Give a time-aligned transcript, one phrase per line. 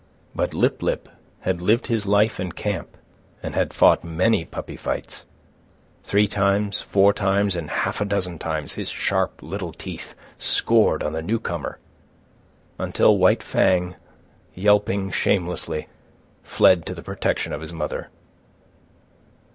[0.33, 1.07] But Lip lip
[1.41, 2.97] had lived his life in camp
[3.43, 5.25] and had fought many puppy fights.
[6.03, 11.13] Three times, four times, and half a dozen times, his sharp little teeth scored on
[11.13, 11.77] the newcomer,
[12.79, 13.93] until White Fang,
[14.55, 15.87] yelping shamelessly,
[16.41, 18.09] fled to the protection of his mother.